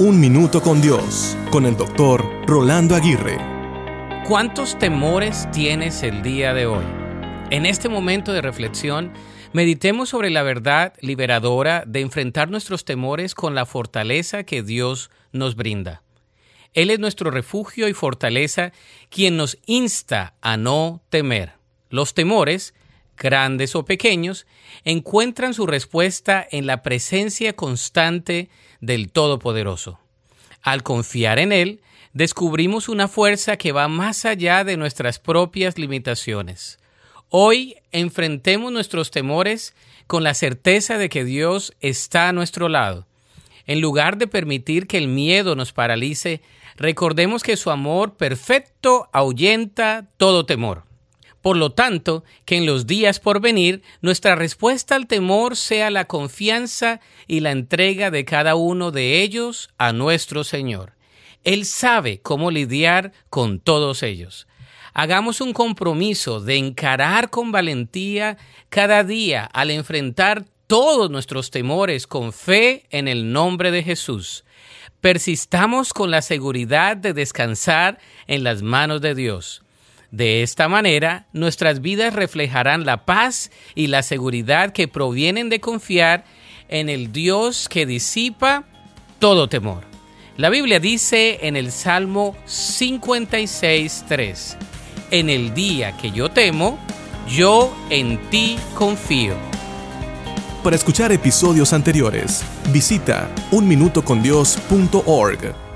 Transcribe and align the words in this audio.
Un 0.00 0.20
Minuto 0.20 0.62
con 0.62 0.80
Dios, 0.80 1.36
con 1.50 1.66
el 1.66 1.76
doctor 1.76 2.24
Rolando 2.46 2.94
Aguirre. 2.94 3.36
¿Cuántos 4.28 4.78
temores 4.78 5.50
tienes 5.50 6.04
el 6.04 6.22
día 6.22 6.54
de 6.54 6.66
hoy? 6.66 6.84
En 7.50 7.66
este 7.66 7.88
momento 7.88 8.32
de 8.32 8.40
reflexión, 8.40 9.12
meditemos 9.52 10.10
sobre 10.10 10.30
la 10.30 10.44
verdad 10.44 10.92
liberadora 11.00 11.82
de 11.84 12.02
enfrentar 12.02 12.48
nuestros 12.48 12.84
temores 12.84 13.34
con 13.34 13.56
la 13.56 13.66
fortaleza 13.66 14.44
que 14.44 14.62
Dios 14.62 15.10
nos 15.32 15.56
brinda. 15.56 16.04
Él 16.74 16.90
es 16.90 17.00
nuestro 17.00 17.32
refugio 17.32 17.88
y 17.88 17.92
fortaleza, 17.92 18.70
quien 19.10 19.36
nos 19.36 19.58
insta 19.66 20.34
a 20.40 20.56
no 20.56 21.02
temer. 21.08 21.54
Los 21.90 22.14
temores, 22.14 22.72
grandes 23.18 23.74
o 23.74 23.84
pequeños, 23.84 24.46
encuentran 24.84 25.54
su 25.54 25.66
respuesta 25.66 26.46
en 26.50 26.66
la 26.66 26.82
presencia 26.82 27.54
constante 27.54 28.48
del 28.80 29.10
Todopoderoso. 29.10 29.98
Al 30.62 30.82
confiar 30.82 31.38
en 31.38 31.52
Él, 31.52 31.80
descubrimos 32.12 32.88
una 32.88 33.08
fuerza 33.08 33.56
que 33.56 33.72
va 33.72 33.88
más 33.88 34.24
allá 34.24 34.64
de 34.64 34.76
nuestras 34.76 35.18
propias 35.18 35.78
limitaciones. 35.78 36.78
Hoy 37.28 37.76
enfrentemos 37.92 38.72
nuestros 38.72 39.10
temores 39.10 39.74
con 40.06 40.24
la 40.24 40.34
certeza 40.34 40.96
de 40.96 41.08
que 41.08 41.24
Dios 41.24 41.74
está 41.80 42.28
a 42.28 42.32
nuestro 42.32 42.68
lado. 42.68 43.06
En 43.66 43.82
lugar 43.82 44.16
de 44.16 44.26
permitir 44.26 44.86
que 44.86 44.96
el 44.96 45.08
miedo 45.08 45.54
nos 45.54 45.72
paralice, 45.72 46.40
recordemos 46.76 47.42
que 47.42 47.58
su 47.58 47.70
amor 47.70 48.14
perfecto 48.16 49.10
ahuyenta 49.12 50.06
todo 50.16 50.46
temor. 50.46 50.87
Por 51.48 51.56
lo 51.56 51.72
tanto, 51.72 52.24
que 52.44 52.58
en 52.58 52.66
los 52.66 52.86
días 52.86 53.20
por 53.20 53.40
venir 53.40 53.80
nuestra 54.02 54.34
respuesta 54.34 54.96
al 54.96 55.06
temor 55.06 55.56
sea 55.56 55.90
la 55.90 56.04
confianza 56.04 57.00
y 57.26 57.40
la 57.40 57.52
entrega 57.52 58.10
de 58.10 58.26
cada 58.26 58.54
uno 58.54 58.90
de 58.90 59.22
ellos 59.22 59.70
a 59.78 59.94
nuestro 59.94 60.44
Señor. 60.44 60.92
Él 61.44 61.64
sabe 61.64 62.20
cómo 62.20 62.50
lidiar 62.50 63.12
con 63.30 63.60
todos 63.60 64.02
ellos. 64.02 64.46
Hagamos 64.92 65.40
un 65.40 65.54
compromiso 65.54 66.40
de 66.40 66.58
encarar 66.58 67.30
con 67.30 67.50
valentía 67.50 68.36
cada 68.68 69.02
día 69.02 69.46
al 69.46 69.70
enfrentar 69.70 70.44
todos 70.66 71.10
nuestros 71.10 71.50
temores 71.50 72.06
con 72.06 72.34
fe 72.34 72.84
en 72.90 73.08
el 73.08 73.32
nombre 73.32 73.70
de 73.70 73.82
Jesús. 73.82 74.44
Persistamos 75.00 75.94
con 75.94 76.10
la 76.10 76.20
seguridad 76.20 76.98
de 76.98 77.14
descansar 77.14 77.98
en 78.26 78.44
las 78.44 78.60
manos 78.60 79.00
de 79.00 79.14
Dios. 79.14 79.62
De 80.10 80.42
esta 80.42 80.68
manera, 80.68 81.26
nuestras 81.32 81.80
vidas 81.82 82.14
reflejarán 82.14 82.86
la 82.86 83.04
paz 83.04 83.50
y 83.74 83.88
la 83.88 84.02
seguridad 84.02 84.72
que 84.72 84.88
provienen 84.88 85.50
de 85.50 85.60
confiar 85.60 86.24
en 86.68 86.88
el 86.88 87.12
Dios 87.12 87.68
que 87.68 87.84
disipa 87.84 88.64
todo 89.18 89.48
temor. 89.48 89.84
La 90.36 90.48
Biblia 90.50 90.80
dice 90.80 91.38
en 91.42 91.56
el 91.56 91.70
Salmo 91.72 92.36
56.3, 92.46 94.56
En 95.10 95.28
el 95.28 95.52
día 95.52 95.94
que 95.96 96.10
yo 96.10 96.30
temo, 96.30 96.78
yo 97.28 97.76
en 97.90 98.18
ti 98.30 98.56
confío. 98.74 99.34
Para 100.62 100.76
escuchar 100.76 101.10
episodios 101.12 101.72
anteriores, 101.72 102.44
visita 102.72 103.28
unminutocondios.org. 103.50 105.67